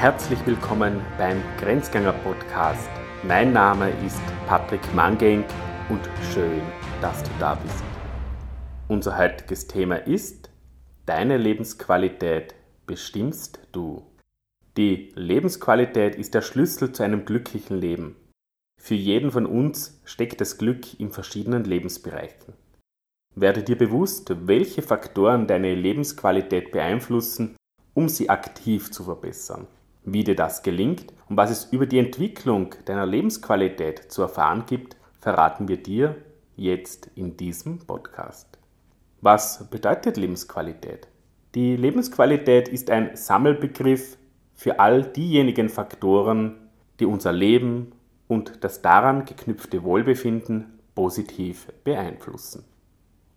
Herzlich 0.00 0.38
willkommen 0.46 0.98
beim 1.18 1.42
Grenzgänger 1.58 2.14
Podcast. 2.14 2.88
Mein 3.22 3.52
Name 3.52 3.90
ist 4.06 4.22
Patrick 4.46 4.80
Mangenk 4.94 5.44
und 5.90 6.00
schön, 6.32 6.62
dass 7.02 7.22
du 7.22 7.28
da 7.38 7.54
bist. 7.56 7.84
Unser 8.88 9.18
heutiges 9.18 9.66
Thema 9.66 9.96
ist 9.96 10.48
Deine 11.04 11.36
Lebensqualität 11.36 12.54
bestimmst 12.86 13.60
du. 13.72 14.06
Die 14.78 15.12
Lebensqualität 15.16 16.14
ist 16.14 16.32
der 16.32 16.40
Schlüssel 16.40 16.92
zu 16.92 17.02
einem 17.02 17.26
glücklichen 17.26 17.78
Leben. 17.78 18.16
Für 18.80 18.94
jeden 18.94 19.30
von 19.30 19.44
uns 19.44 20.00
steckt 20.06 20.40
das 20.40 20.56
Glück 20.56 20.98
in 20.98 21.10
verschiedenen 21.10 21.64
Lebensbereichen. 21.64 22.54
Werde 23.34 23.62
dir 23.62 23.76
bewusst, 23.76 24.34
welche 24.46 24.80
Faktoren 24.80 25.46
deine 25.46 25.74
Lebensqualität 25.74 26.72
beeinflussen, 26.72 27.54
um 27.92 28.08
sie 28.08 28.30
aktiv 28.30 28.90
zu 28.90 29.04
verbessern. 29.04 29.66
Wie 30.12 30.24
dir 30.24 30.34
das 30.34 30.64
gelingt 30.64 31.12
und 31.28 31.36
was 31.36 31.52
es 31.52 31.66
über 31.66 31.86
die 31.86 32.00
Entwicklung 32.00 32.74
deiner 32.84 33.06
Lebensqualität 33.06 34.10
zu 34.10 34.22
erfahren 34.22 34.64
gibt, 34.66 34.96
verraten 35.20 35.68
wir 35.68 35.80
dir 35.80 36.16
jetzt 36.56 37.08
in 37.14 37.36
diesem 37.36 37.78
Podcast. 37.78 38.58
Was 39.20 39.70
bedeutet 39.70 40.16
Lebensqualität? 40.16 41.06
Die 41.54 41.76
Lebensqualität 41.76 42.66
ist 42.66 42.90
ein 42.90 43.14
Sammelbegriff 43.14 44.18
für 44.52 44.80
all 44.80 45.04
diejenigen 45.04 45.68
Faktoren, 45.68 46.56
die 46.98 47.06
unser 47.06 47.32
Leben 47.32 47.92
und 48.26 48.64
das 48.64 48.82
daran 48.82 49.26
geknüpfte 49.26 49.84
Wohlbefinden 49.84 50.80
positiv 50.96 51.68
beeinflussen. 51.84 52.64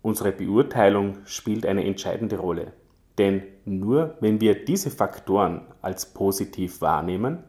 Unsere 0.01 0.31
Beurteilung 0.31 1.19
spielt 1.25 1.67
eine 1.67 1.85
entscheidende 1.85 2.39
Rolle. 2.39 2.73
Denn 3.17 3.43
nur 3.65 4.17
wenn 4.19 4.41
wir 4.41 4.65
diese 4.65 4.89
Faktoren 4.89 5.61
als 5.81 6.13
positiv 6.13 6.81
wahrnehmen, 6.81 7.43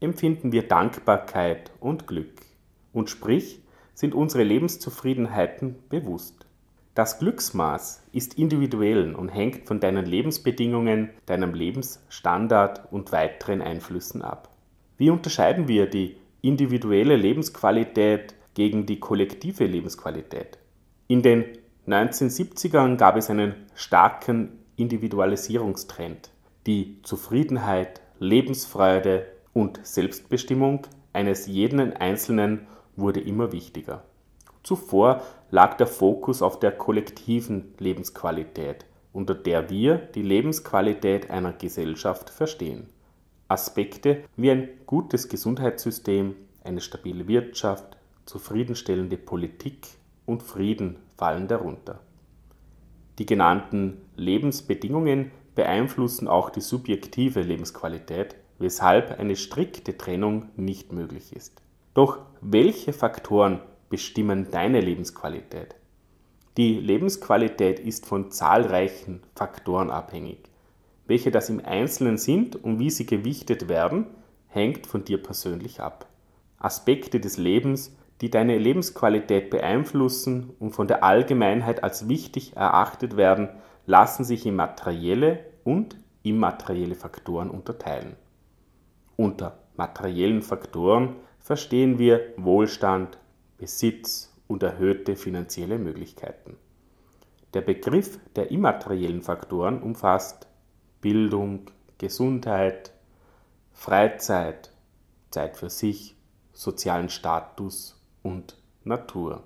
empfinden 0.00 0.52
wir 0.52 0.68
Dankbarkeit 0.68 1.70
und 1.80 2.06
Glück 2.06 2.42
und 2.92 3.10
sprich 3.10 3.60
sind 3.94 4.14
unsere 4.14 4.42
Lebenszufriedenheiten 4.42 5.76
bewusst. 5.88 6.46
Das 6.94 7.18
Glücksmaß 7.18 8.04
ist 8.12 8.38
individuell 8.38 9.14
und 9.14 9.28
hängt 9.28 9.66
von 9.66 9.80
deinen 9.80 10.06
Lebensbedingungen, 10.06 11.10
deinem 11.26 11.52
Lebensstandard 11.54 12.90
und 12.90 13.12
weiteren 13.12 13.60
Einflüssen 13.60 14.22
ab. 14.22 14.48
Wie 14.96 15.10
unterscheiden 15.10 15.68
wir 15.68 15.86
die 15.88 16.16
individuelle 16.40 17.16
Lebensqualität 17.16 18.34
gegen 18.54 18.86
die 18.86 18.98
kollektive 18.98 19.66
Lebensqualität? 19.66 20.58
In 21.06 21.22
den 21.22 21.44
1970ern 21.86 22.96
gab 22.96 23.16
es 23.16 23.28
einen 23.28 23.54
starken 23.74 24.55
Individualisierungstrend. 24.76 26.30
Die 26.66 27.00
Zufriedenheit, 27.02 28.00
Lebensfreude 28.18 29.26
und 29.52 29.80
Selbstbestimmung 29.82 30.86
eines 31.12 31.46
jeden 31.46 31.92
Einzelnen 31.94 32.66
wurde 32.96 33.20
immer 33.20 33.52
wichtiger. 33.52 34.04
Zuvor 34.62 35.22
lag 35.50 35.76
der 35.76 35.86
Fokus 35.86 36.42
auf 36.42 36.58
der 36.58 36.72
kollektiven 36.72 37.74
Lebensqualität, 37.78 38.84
unter 39.12 39.34
der 39.34 39.70
wir 39.70 39.96
die 39.96 40.22
Lebensqualität 40.22 41.30
einer 41.30 41.52
Gesellschaft 41.52 42.30
verstehen. 42.30 42.88
Aspekte 43.48 44.24
wie 44.36 44.50
ein 44.50 44.68
gutes 44.86 45.28
Gesundheitssystem, 45.28 46.34
eine 46.64 46.80
stabile 46.80 47.28
Wirtschaft, 47.28 47.96
zufriedenstellende 48.24 49.16
Politik 49.16 49.86
und 50.26 50.42
Frieden 50.42 50.96
fallen 51.16 51.46
darunter. 51.46 52.00
Die 53.18 53.26
genannten 53.26 53.98
Lebensbedingungen 54.16 55.30
beeinflussen 55.54 56.28
auch 56.28 56.50
die 56.50 56.60
subjektive 56.60 57.40
Lebensqualität, 57.40 58.36
weshalb 58.58 59.18
eine 59.18 59.36
strikte 59.36 59.96
Trennung 59.96 60.50
nicht 60.56 60.92
möglich 60.92 61.34
ist. 61.34 61.62
Doch 61.94 62.18
welche 62.40 62.92
Faktoren 62.92 63.60
bestimmen 63.88 64.50
deine 64.50 64.80
Lebensqualität? 64.80 65.76
Die 66.56 66.74
Lebensqualität 66.74 67.80
ist 67.80 68.06
von 68.06 68.30
zahlreichen 68.30 69.22
Faktoren 69.34 69.90
abhängig. 69.90 70.38
Welche 71.06 71.30
das 71.30 71.48
im 71.50 71.64
Einzelnen 71.64 72.18
sind 72.18 72.56
und 72.56 72.78
wie 72.78 72.90
sie 72.90 73.06
gewichtet 73.06 73.68
werden, 73.68 74.06
hängt 74.48 74.86
von 74.86 75.04
dir 75.04 75.22
persönlich 75.22 75.80
ab. 75.80 76.06
Aspekte 76.58 77.20
des 77.20 77.36
Lebens 77.36 77.94
die 78.20 78.30
deine 78.30 78.56
Lebensqualität 78.58 79.50
beeinflussen 79.50 80.50
und 80.58 80.72
von 80.72 80.88
der 80.88 81.04
Allgemeinheit 81.04 81.84
als 81.84 82.08
wichtig 82.08 82.56
erachtet 82.56 83.16
werden, 83.16 83.50
lassen 83.84 84.24
sich 84.24 84.46
in 84.46 84.56
materielle 84.56 85.40
und 85.64 85.96
immaterielle 86.22 86.94
Faktoren 86.94 87.50
unterteilen. 87.50 88.16
Unter 89.16 89.58
materiellen 89.76 90.42
Faktoren 90.42 91.16
verstehen 91.38 91.98
wir 91.98 92.32
Wohlstand, 92.36 93.18
Besitz 93.58 94.34
und 94.48 94.62
erhöhte 94.62 95.16
finanzielle 95.16 95.78
Möglichkeiten. 95.78 96.56
Der 97.54 97.60
Begriff 97.60 98.18
der 98.34 98.50
immateriellen 98.50 99.22
Faktoren 99.22 99.82
umfasst 99.82 100.46
Bildung, 101.00 101.70
Gesundheit, 101.98 102.92
Freizeit, 103.72 104.72
Zeit 105.30 105.56
für 105.56 105.70
sich, 105.70 106.16
sozialen 106.52 107.08
Status 107.08 107.95
und 108.26 108.56
Natur. 108.82 109.44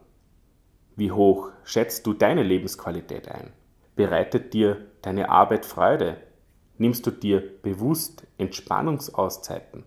Wie 0.97 1.13
hoch 1.13 1.51
schätzt 1.65 2.07
du 2.07 2.15
deine 2.15 2.43
Lebensqualität 2.43 3.29
ein? 3.29 3.53
Bereitet 3.95 4.55
dir 4.55 4.87
deine 5.03 5.29
Arbeit 5.29 5.67
Freude? 5.67 6.17
Nimmst 6.79 7.07
du 7.07 7.11
dir 7.11 7.43
bewusst 7.63 8.27
Entspannungsauszeiten? 8.39 9.85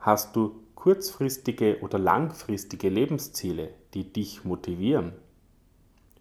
Hast 0.00 0.34
du 0.34 0.60
kurzfristige 0.74 1.78
oder 1.82 2.00
langfristige 2.00 2.88
Lebensziele, 2.88 3.70
die 3.94 4.12
dich 4.12 4.44
motivieren? 4.44 5.12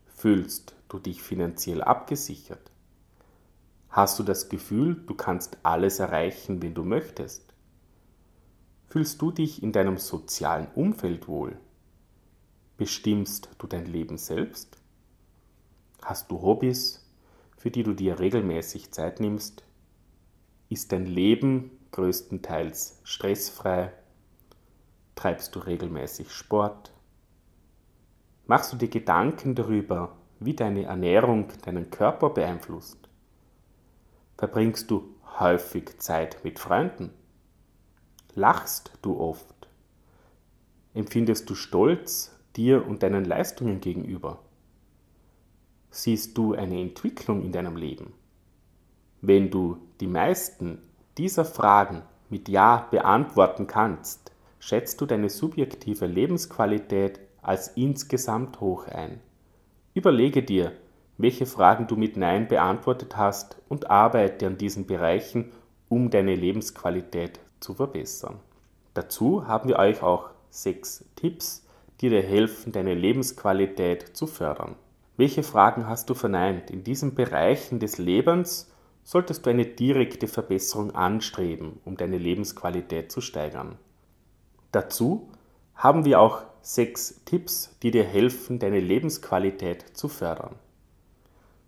Fühlst 0.06 0.76
du 0.90 1.00
dich 1.00 1.24
finanziell 1.24 1.82
abgesichert? 1.82 2.72
Hast 3.90 4.20
du 4.20 4.24
das 4.24 4.50
Gefühl, 4.50 4.96
du 5.08 5.16
kannst 5.16 5.58
alles 5.64 5.98
erreichen, 6.00 6.62
wenn 6.62 6.76
du 6.76 6.84
möchtest? 6.84 7.52
Fühlst 8.90 9.20
du 9.22 9.32
dich 9.32 9.64
in 9.64 9.72
deinem 9.72 9.98
sozialen 9.98 10.68
Umfeld 10.76 11.28
wohl? 11.28 11.58
Bestimmst 12.78 13.50
du 13.58 13.68
dein 13.68 13.86
Leben 13.86 14.18
selbst? 14.18 14.76
Hast 16.02 16.30
du 16.30 16.42
Hobbys, 16.42 17.10
für 17.56 17.72
die 17.72 17.84
du 17.84 17.94
dir 17.94 18.20
regelmäßig 18.20 18.92
Zeit 18.92 19.22
nimmst? 19.22 19.64
Ist 20.68 20.92
dein 20.92 21.06
Leben 21.06 21.72
größtenteils 21.94 23.00
stressfrei? 23.06 23.94
Treibst 25.16 25.56
du 25.56 25.60
regelmäßig 25.60 26.34
Sport? 26.34 26.92
Machst 28.46 28.74
du 28.74 28.78
dir 28.78 28.90
Gedanken 28.90 29.56
darüber, 29.56 30.18
wie 30.42 30.54
deine 30.54 30.84
Ernährung 30.84 31.48
deinen 31.64 31.90
Körper 31.92 32.30
beeinflusst? 32.30 33.08
Verbringst 34.38 34.92
du 34.92 35.16
häufig 35.40 35.98
Zeit 36.00 36.44
mit 36.44 36.60
Freunden? 36.60 37.14
Lachst 38.34 38.92
du 39.02 39.18
oft? 39.18 39.70
Empfindest 40.94 41.50
du 41.50 41.56
Stolz 41.56 42.35
dir 42.56 42.86
und 42.88 43.04
deinen 43.04 43.26
Leistungen 43.26 43.82
gegenüber? 43.82 44.40
Siehst 45.90 46.38
du 46.38 46.54
eine 46.54 46.80
Entwicklung 46.80 47.44
in 47.44 47.52
deinem 47.52 47.78
Leben? 47.78 48.14
Wenn 49.22 49.50
du 49.50 49.78
die 50.00 50.08
meisten 50.08 50.80
dieser 51.18 51.46
Fragen 51.46 52.02
mit 52.30 52.50
Ja 52.50 52.88
beantworten 52.92 53.68
kannst, 53.68 54.32
schätzt 54.60 55.00
du 55.00 55.06
deine 55.06 55.30
subjektive 55.30 56.06
Lebensqualität 56.06 57.20
als 57.42 57.70
insgesamt 57.70 58.60
hoch 58.60 58.88
ein. 58.88 59.20
Überlege 59.94 60.44
dir, 60.44 60.74
welche 61.18 61.46
Fragen 61.46 61.88
du 61.88 61.96
mit 61.96 62.18
Nein 62.18 62.48
beantwortet 62.48 63.16
hast 63.16 63.62
und 63.70 63.90
arbeite 63.90 64.48
an 64.48 64.58
diesen 64.58 64.86
Bereichen, 64.86 65.52
um 65.88 66.10
deine 66.10 66.36
Lebensqualität 66.36 67.40
zu 67.60 67.74
verbessern. 67.74 68.40
Dazu 68.94 69.48
haben 69.48 69.70
wir 69.70 69.80
euch 69.80 70.02
auch 70.02 70.32
sechs 70.50 71.06
Tipps 71.16 71.65
die 72.02 72.10
dir 72.10 72.22
helfen, 72.22 72.72
deine 72.72 72.94
Lebensqualität 72.94 74.16
zu 74.16 74.28
fördern. 74.28 74.76
Welche 75.18 75.44
Fragen 75.44 75.88
hast 75.88 76.10
du 76.10 76.14
verneint? 76.14 76.70
In 76.70 76.84
diesen 76.84 77.16
Bereichen 77.16 77.80
des 77.80 77.98
Lebens 77.98 78.72
solltest 79.04 79.46
du 79.46 79.50
eine 79.50 79.66
direkte 79.66 80.28
Verbesserung 80.28 80.94
anstreben, 80.94 81.80
um 81.86 81.96
deine 81.96 82.18
Lebensqualität 82.18 83.12
zu 83.12 83.22
steigern. 83.22 83.78
Dazu 84.72 85.30
haben 85.76 86.04
wir 86.04 86.20
auch 86.20 86.44
sechs 86.62 87.22
Tipps, 87.24 87.78
die 87.84 87.92
dir 87.92 88.04
helfen, 88.04 88.60
deine 88.60 88.80
Lebensqualität 88.80 89.96
zu 89.96 90.10
fördern. 90.10 90.56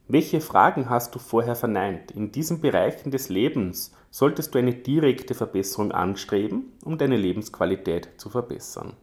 Welche 0.10 0.42
Fragen 0.42 0.90
hast 0.90 1.14
du 1.16 1.20
vorher 1.20 1.56
verneint? 1.56 2.12
In 2.12 2.32
diesen 2.32 2.62
Bereichen 2.62 3.12
des 3.12 3.30
Lebens 3.30 3.94
solltest 4.10 4.56
du 4.56 4.60
eine 4.60 4.74
direkte 4.74 5.36
Verbesserung 5.36 5.92
anstreben, 5.92 6.74
um 6.84 6.98
deine 6.98 7.18
Lebensqualität 7.18 8.10
zu 8.18 8.30
verbessern. 8.30 8.94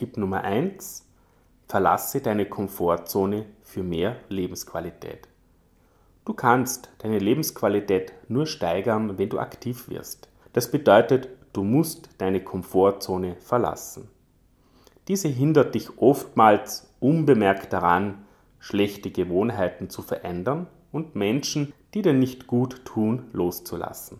Tipp 0.00 0.16
Nummer 0.16 0.44
1. 0.44 1.06
Verlasse 1.68 2.22
deine 2.22 2.46
Komfortzone 2.46 3.44
für 3.60 3.82
mehr 3.82 4.16
Lebensqualität. 4.30 5.28
Du 6.24 6.32
kannst 6.32 6.88
deine 7.00 7.18
Lebensqualität 7.18 8.14
nur 8.26 8.46
steigern, 8.46 9.18
wenn 9.18 9.28
du 9.28 9.38
aktiv 9.38 9.90
wirst. 9.90 10.30
Das 10.54 10.70
bedeutet, 10.70 11.28
du 11.52 11.64
musst 11.64 12.08
deine 12.16 12.42
Komfortzone 12.42 13.36
verlassen. 13.40 14.08
Diese 15.06 15.28
hindert 15.28 15.74
dich 15.74 15.98
oftmals 15.98 16.90
unbemerkt 16.98 17.74
daran, 17.74 18.24
schlechte 18.58 19.10
Gewohnheiten 19.10 19.90
zu 19.90 20.00
verändern 20.00 20.66
und 20.92 21.14
Menschen, 21.14 21.74
die 21.92 22.00
dir 22.00 22.14
nicht 22.14 22.46
gut 22.46 22.86
tun, 22.86 23.28
loszulassen. 23.34 24.18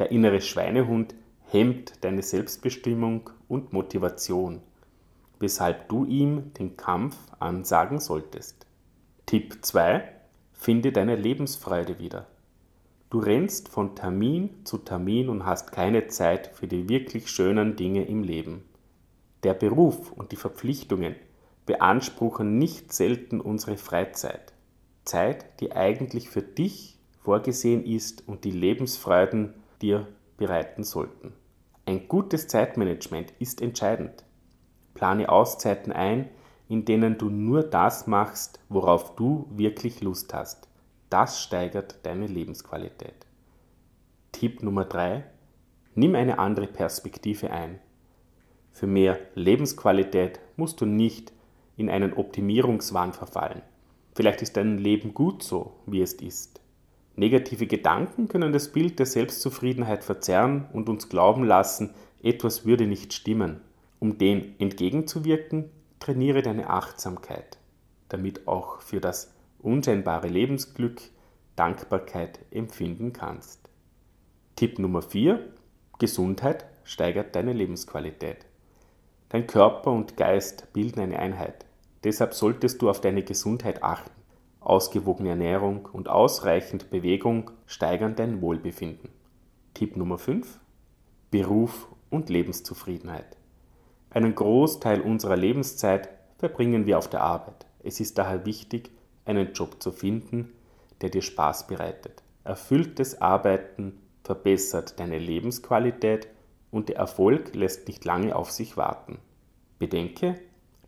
Der 0.00 0.10
innere 0.10 0.40
Schweinehund 0.40 1.14
hemmt 1.44 1.92
deine 2.02 2.22
Selbstbestimmung 2.24 3.30
und 3.46 3.72
Motivation, 3.72 4.62
weshalb 5.38 5.88
du 5.88 6.04
ihm 6.04 6.52
den 6.54 6.76
Kampf 6.76 7.16
ansagen 7.38 8.00
solltest. 8.00 8.66
Tipp 9.26 9.58
2. 9.62 10.02
Finde 10.52 10.92
deine 10.92 11.16
Lebensfreude 11.16 11.98
wieder. 11.98 12.26
Du 13.10 13.18
rennst 13.18 13.68
von 13.68 13.94
Termin 13.94 14.50
zu 14.64 14.78
Termin 14.78 15.28
und 15.28 15.46
hast 15.46 15.70
keine 15.72 16.08
Zeit 16.08 16.48
für 16.48 16.66
die 16.66 16.88
wirklich 16.88 17.28
schönen 17.28 17.76
Dinge 17.76 18.04
im 18.04 18.22
Leben. 18.22 18.64
Der 19.42 19.54
Beruf 19.54 20.12
und 20.12 20.32
die 20.32 20.36
Verpflichtungen 20.36 21.14
beanspruchen 21.66 22.58
nicht 22.58 22.92
selten 22.92 23.40
unsere 23.40 23.76
Freizeit. 23.76 24.52
Zeit, 25.04 25.60
die 25.60 25.72
eigentlich 25.72 26.28
für 26.28 26.42
dich 26.42 26.98
vorgesehen 27.22 27.84
ist 27.84 28.26
und 28.26 28.44
die 28.44 28.50
Lebensfreuden 28.50 29.54
dir 29.82 30.06
bereiten 30.36 30.84
sollten. 30.84 31.32
Ein 31.84 32.08
gutes 32.08 32.48
Zeitmanagement 32.48 33.32
ist 33.38 33.62
entscheidend. 33.62 34.25
Plane 34.96 35.28
Auszeiten 35.28 35.92
ein, 35.92 36.28
in 36.68 36.84
denen 36.84 37.18
du 37.18 37.30
nur 37.30 37.62
das 37.62 38.06
machst, 38.06 38.58
worauf 38.68 39.14
du 39.14 39.46
wirklich 39.50 40.00
Lust 40.00 40.34
hast. 40.34 40.68
Das 41.10 41.42
steigert 41.42 41.98
deine 42.02 42.26
Lebensqualität. 42.26 43.26
Tipp 44.32 44.62
Nummer 44.62 44.86
3. 44.86 45.24
Nimm 45.94 46.14
eine 46.14 46.38
andere 46.38 46.66
Perspektive 46.66 47.50
ein. 47.50 47.78
Für 48.72 48.86
mehr 48.86 49.18
Lebensqualität 49.34 50.40
musst 50.56 50.80
du 50.80 50.86
nicht 50.86 51.32
in 51.76 51.90
einen 51.90 52.14
Optimierungswahn 52.14 53.12
verfallen. 53.12 53.62
Vielleicht 54.14 54.40
ist 54.40 54.56
dein 54.56 54.78
Leben 54.78 55.12
gut 55.12 55.42
so, 55.42 55.74
wie 55.86 56.00
es 56.00 56.14
ist. 56.14 56.60
Negative 57.16 57.66
Gedanken 57.66 58.28
können 58.28 58.52
das 58.52 58.72
Bild 58.72 58.98
der 58.98 59.06
Selbstzufriedenheit 59.06 60.04
verzerren 60.04 60.66
und 60.72 60.88
uns 60.88 61.10
glauben 61.10 61.44
lassen, 61.44 61.94
etwas 62.22 62.64
würde 62.64 62.86
nicht 62.86 63.12
stimmen. 63.12 63.60
Um 63.98 64.18
dem 64.18 64.54
entgegenzuwirken, 64.58 65.70
trainiere 66.00 66.42
deine 66.42 66.68
Achtsamkeit, 66.68 67.58
damit 68.08 68.46
auch 68.46 68.80
für 68.80 69.00
das 69.00 69.34
unscheinbare 69.58 70.28
Lebensglück 70.28 71.00
Dankbarkeit 71.56 72.40
empfinden 72.50 73.12
kannst. 73.12 73.68
Tipp 74.54 74.78
Nummer 74.78 75.02
4. 75.02 75.40
Gesundheit 75.98 76.66
steigert 76.84 77.34
deine 77.34 77.52
Lebensqualität. 77.52 78.46
Dein 79.30 79.46
Körper 79.46 79.90
und 79.90 80.16
Geist 80.16 80.72
bilden 80.72 81.00
eine 81.00 81.18
Einheit. 81.18 81.64
Deshalb 82.04 82.34
solltest 82.34 82.82
du 82.82 82.90
auf 82.90 83.00
deine 83.00 83.22
Gesundheit 83.22 83.82
achten. 83.82 84.10
Ausgewogene 84.60 85.30
Ernährung 85.30 85.86
und 85.92 86.08
ausreichend 86.08 86.90
Bewegung 86.90 87.50
steigern 87.66 88.14
dein 88.14 88.40
Wohlbefinden. 88.40 89.10
Tipp 89.74 89.96
Nummer 89.96 90.18
5. 90.18 90.60
Beruf 91.30 91.88
und 92.10 92.28
Lebenszufriedenheit. 92.28 93.36
Einen 94.16 94.34
Großteil 94.34 95.02
unserer 95.02 95.36
Lebenszeit 95.36 96.08
verbringen 96.38 96.86
wir 96.86 96.96
auf 96.96 97.10
der 97.10 97.20
Arbeit. 97.20 97.66
Es 97.84 98.00
ist 98.00 98.16
daher 98.16 98.46
wichtig, 98.46 98.90
einen 99.26 99.52
Job 99.52 99.82
zu 99.82 99.92
finden, 99.92 100.54
der 101.02 101.10
dir 101.10 101.20
Spaß 101.20 101.66
bereitet. 101.66 102.22
Erfülltes 102.42 103.20
Arbeiten 103.20 103.98
verbessert 104.24 104.98
deine 104.98 105.18
Lebensqualität 105.18 106.28
und 106.70 106.88
der 106.88 106.96
Erfolg 106.96 107.54
lässt 107.54 107.88
nicht 107.88 108.06
lange 108.06 108.34
auf 108.34 108.50
sich 108.50 108.78
warten. 108.78 109.18
Bedenke, 109.78 110.40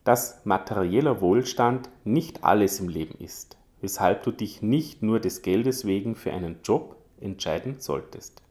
dass 0.04 0.46
materieller 0.46 1.20
Wohlstand 1.20 1.90
nicht 2.04 2.44
alles 2.44 2.80
im 2.80 2.88
Leben 2.88 3.18
ist 3.22 3.58
weshalb 3.80 4.22
du 4.22 4.32
dich 4.32 4.62
nicht 4.62 5.02
nur 5.02 5.20
des 5.20 5.42
Geldes 5.42 5.84
wegen 5.84 6.14
für 6.14 6.32
einen 6.32 6.60
Job 6.64 6.96
entscheiden 7.20 7.76
solltest. 7.78 8.42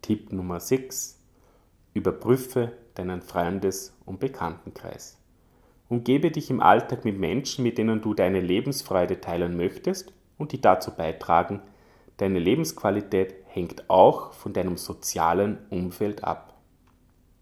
Tipp 0.00 0.32
Nummer 0.32 0.60
6. 0.60 1.18
Überprüfe 1.94 2.72
deinen 2.94 3.22
Freundes- 3.22 3.94
und 4.04 4.20
Bekanntenkreis. 4.20 5.18
Umgebe 5.88 6.30
dich 6.30 6.50
im 6.50 6.60
Alltag 6.60 7.04
mit 7.04 7.18
Menschen, 7.18 7.62
mit 7.62 7.78
denen 7.78 8.00
du 8.00 8.14
deine 8.14 8.40
Lebensfreude 8.40 9.20
teilen 9.20 9.56
möchtest 9.56 10.12
und 10.38 10.52
die 10.52 10.60
dazu 10.60 10.90
beitragen, 10.90 11.60
deine 12.16 12.38
Lebensqualität 12.38 13.34
hängt 13.46 13.90
auch 13.90 14.32
von 14.32 14.52
deinem 14.52 14.76
sozialen 14.76 15.58
Umfeld 15.70 16.24
ab. 16.24 16.54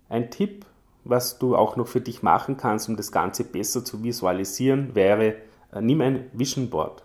Ein 0.09 0.31
Tipp, 0.31 0.67
was 1.05 1.39
du 1.39 1.57
auch 1.57 1.77
noch 1.77 1.87
für 1.87 2.01
dich 2.01 2.23
machen 2.23 2.57
kannst, 2.57 2.89
um 2.89 2.97
das 2.97 3.13
Ganze 3.13 3.45
besser 3.45 3.85
zu 3.85 4.03
visualisieren, 4.03 4.95
wäre, 4.95 5.37
äh, 5.73 5.81
nimm 5.81 6.01
ein 6.01 6.31
Vision 6.33 6.71
Board 6.71 7.05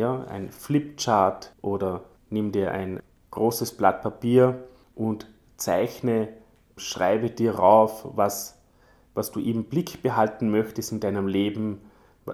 ja, 0.00 0.24
ein 0.24 0.50
Flipchart 0.50 1.52
oder 1.62 2.04
nimm 2.30 2.52
dir 2.52 2.72
ein 2.72 3.00
großes 3.30 3.76
Blatt 3.76 4.02
Papier 4.02 4.64
und 4.94 5.26
zeichne, 5.56 6.28
schreibe 6.80 7.30
dir 7.30 7.56
rauf, 7.56 8.06
was, 8.14 8.58
was 9.14 9.30
du 9.30 9.40
im 9.40 9.64
Blick 9.64 10.02
behalten 10.02 10.50
möchtest 10.50 10.92
in 10.92 11.00
deinem 11.00 11.28
Leben. 11.28 11.80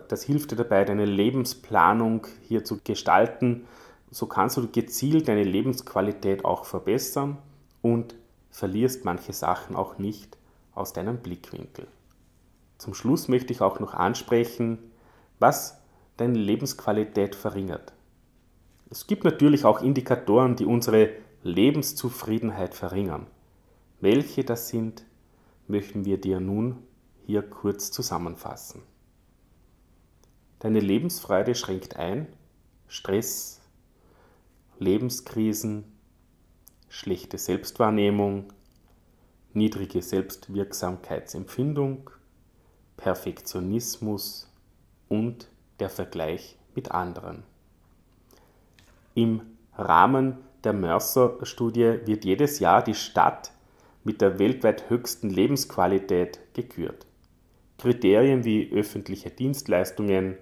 Das 0.08 0.22
hilft 0.22 0.50
dir 0.50 0.56
dabei, 0.56 0.84
deine 0.84 1.04
Lebensplanung 1.04 2.26
hier 2.42 2.64
zu 2.64 2.78
gestalten. 2.82 3.66
So 4.10 4.26
kannst 4.26 4.56
du 4.56 4.68
gezielt 4.68 5.28
deine 5.28 5.44
Lebensqualität 5.44 6.44
auch 6.44 6.64
verbessern 6.64 7.38
und 7.82 8.14
verlierst 8.50 9.04
manche 9.04 9.32
Sachen 9.32 9.76
auch 9.76 9.98
nicht 9.98 10.38
aus 10.74 10.92
deinem 10.92 11.18
Blickwinkel. 11.18 11.86
Zum 12.78 12.94
Schluss 12.94 13.28
möchte 13.28 13.52
ich 13.52 13.60
auch 13.60 13.80
noch 13.80 13.94
ansprechen, 13.94 14.78
was 15.38 15.80
deine 16.16 16.38
Lebensqualität 16.38 17.34
verringert. 17.34 17.92
Es 18.90 19.06
gibt 19.06 19.24
natürlich 19.24 19.64
auch 19.64 19.82
Indikatoren, 19.82 20.56
die 20.56 20.66
unsere 20.66 21.10
Lebenszufriedenheit 21.42 22.74
verringern. 22.74 23.26
Welche 24.00 24.44
das 24.44 24.68
sind, 24.68 25.04
möchten 25.68 26.04
wir 26.04 26.20
dir 26.20 26.38
nun 26.38 26.82
hier 27.24 27.40
kurz 27.42 27.90
zusammenfassen. 27.90 28.82
Deine 30.58 30.80
Lebensfreude 30.80 31.54
schränkt 31.54 31.96
ein 31.96 32.26
Stress, 32.88 33.62
Lebenskrisen, 34.78 35.84
schlechte 36.88 37.38
Selbstwahrnehmung, 37.38 38.52
niedrige 39.54 40.02
Selbstwirksamkeitsempfindung, 40.02 42.10
Perfektionismus 42.96 44.52
und 45.08 45.48
der 45.80 45.88
Vergleich 45.88 46.58
mit 46.74 46.92
anderen. 46.92 47.42
Im 49.14 49.40
Rahmen 49.76 50.36
der 50.64 50.74
Mercer-Studie 50.74 52.00
wird 52.04 52.24
jedes 52.24 52.58
Jahr 52.58 52.82
die 52.82 52.94
Stadt 52.94 53.52
mit 54.06 54.20
der 54.20 54.38
weltweit 54.38 54.88
höchsten 54.88 55.30
Lebensqualität 55.30 56.38
gekürt. 56.54 57.06
Kriterien 57.76 58.44
wie 58.44 58.70
öffentliche 58.72 59.30
Dienstleistungen, 59.30 60.36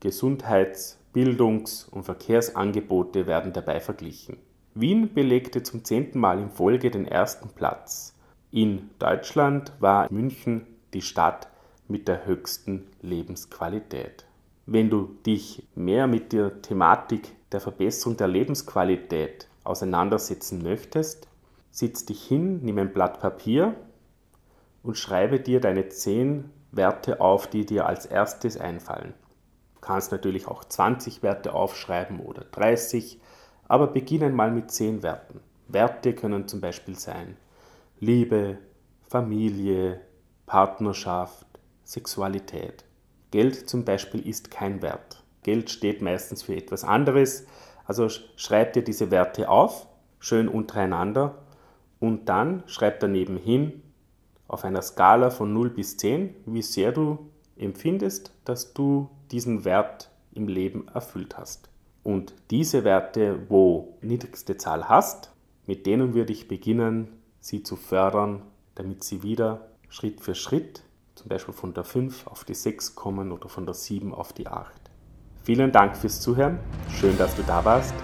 Gesundheits-, 0.00 0.98
Bildungs- 1.14 1.88
und 1.90 2.04
Verkehrsangebote 2.04 3.26
werden 3.26 3.54
dabei 3.54 3.80
verglichen. 3.80 4.36
Wien 4.74 5.14
belegte 5.14 5.62
zum 5.62 5.84
zehnten 5.84 6.18
Mal 6.20 6.38
in 6.38 6.50
Folge 6.50 6.90
den 6.90 7.06
ersten 7.06 7.48
Platz. 7.48 8.14
In 8.50 8.90
Deutschland 8.98 9.72
war 9.80 10.12
München 10.12 10.66
die 10.92 11.00
Stadt 11.00 11.48
mit 11.88 12.08
der 12.08 12.26
höchsten 12.26 12.88
Lebensqualität. 13.00 14.26
Wenn 14.66 14.90
du 14.90 15.16
dich 15.24 15.66
mehr 15.74 16.06
mit 16.06 16.34
der 16.34 16.60
Thematik 16.60 17.32
der 17.52 17.60
Verbesserung 17.60 18.18
der 18.18 18.28
Lebensqualität 18.28 19.48
auseinandersetzen 19.64 20.62
möchtest, 20.62 21.26
sitz 21.78 22.04
dich 22.04 22.26
hin, 22.26 22.60
nimm 22.62 22.76
ein 22.78 22.92
Blatt 22.92 23.20
Papier 23.20 23.76
und 24.82 24.98
schreibe 24.98 25.38
dir 25.38 25.60
deine 25.60 25.88
zehn 25.88 26.50
Werte 26.72 27.20
auf, 27.20 27.46
die 27.46 27.64
dir 27.64 27.86
als 27.86 28.04
erstes 28.04 28.58
einfallen. 28.58 29.14
Du 29.76 29.80
kannst 29.80 30.10
natürlich 30.10 30.48
auch 30.48 30.64
20 30.64 31.22
Werte 31.22 31.54
aufschreiben 31.54 32.18
oder 32.18 32.44
30, 32.50 33.20
aber 33.68 33.86
beginne 33.86 34.28
mal 34.30 34.50
mit 34.50 34.72
10 34.72 35.04
Werten. 35.04 35.40
Werte 35.68 36.14
können 36.14 36.48
zum 36.48 36.60
Beispiel 36.60 36.98
sein 36.98 37.36
Liebe, 38.00 38.58
Familie, 39.08 40.00
Partnerschaft, 40.46 41.46
Sexualität. 41.84 42.84
Geld 43.30 43.68
zum 43.68 43.84
Beispiel 43.84 44.26
ist 44.26 44.50
kein 44.50 44.82
Wert. 44.82 45.22
Geld 45.44 45.70
steht 45.70 46.02
meistens 46.02 46.42
für 46.42 46.56
etwas 46.56 46.82
anderes. 46.82 47.46
Also 47.84 48.08
schreib 48.08 48.72
dir 48.72 48.82
diese 48.82 49.10
Werte 49.12 49.48
auf, 49.48 49.86
schön 50.18 50.48
untereinander 50.48 51.44
und 52.00 52.28
dann 52.28 52.62
schreib 52.66 53.00
daneben 53.00 53.36
hin 53.36 53.82
auf 54.46 54.64
einer 54.64 54.82
Skala 54.82 55.30
von 55.30 55.52
0 55.52 55.70
bis 55.70 55.96
10, 55.96 56.34
wie 56.46 56.62
sehr 56.62 56.92
du 56.92 57.30
empfindest, 57.56 58.32
dass 58.44 58.72
du 58.72 59.10
diesen 59.30 59.64
Wert 59.64 60.10
im 60.32 60.48
Leben 60.48 60.88
erfüllt 60.88 61.36
hast. 61.36 61.68
Und 62.02 62.34
diese 62.50 62.84
Werte, 62.84 63.40
wo 63.48 63.98
niedrigste 64.00 64.56
Zahl 64.56 64.88
hast, 64.88 65.32
Mit 65.68 65.84
denen 65.84 66.14
würde 66.14 66.32
ich 66.32 66.48
beginnen, 66.48 67.08
sie 67.40 67.62
zu 67.62 67.76
fördern, 67.76 68.40
damit 68.74 69.04
sie 69.04 69.22
wieder 69.22 69.68
Schritt 69.90 70.22
für 70.22 70.34
Schritt, 70.34 70.82
zum 71.14 71.28
Beispiel 71.28 71.52
von 71.52 71.74
der 71.74 71.84
5 71.84 72.26
auf 72.26 72.44
die 72.44 72.54
6 72.54 72.94
kommen 72.94 73.32
oder 73.32 73.50
von 73.50 73.66
der 73.66 73.74
7 73.74 74.14
auf 74.14 74.32
die 74.32 74.46
8. 74.46 74.72
Vielen 75.42 75.70
Dank 75.70 75.94
fürs 75.94 76.22
Zuhören. 76.22 76.58
Schön, 76.98 77.18
dass 77.18 77.36
du 77.36 77.42
da 77.42 77.62
warst. 77.66 77.94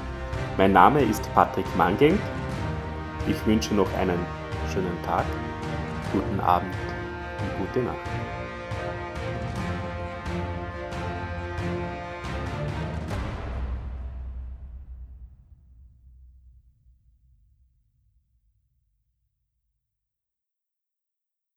Mein 0.58 0.74
Name 0.74 1.02
ist 1.04 1.22
Patrick 1.32 1.64
Mangeng. 1.74 2.18
Ich 3.26 3.46
wünsche 3.46 3.74
noch 3.74 3.92
einen 3.94 4.18
schönen 4.70 5.02
Tag, 5.02 5.24
guten 6.12 6.40
Abend 6.40 6.74
und 7.40 7.66
gute 7.66 7.80
Nacht. 7.80 8.43